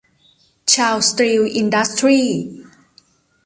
[0.69, 2.27] เชาว์ สตีล อินดัสทรี้